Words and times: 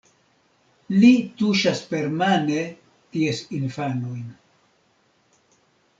Li 1.01 1.09
tuŝas 1.41 1.83
permane 1.91 2.65
ties 3.17 3.45
infanojn. 3.59 4.27